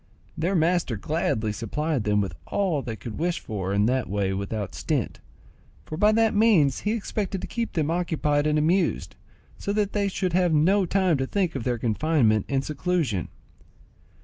[0.35, 4.73] Their master gladly supplied them with all they could wish for in that way without
[4.73, 5.19] stint,
[5.85, 9.15] for by that means he expected to keep them occupied and amused,
[9.59, 13.27] so that they should have no time to think of their confinement and seclusion.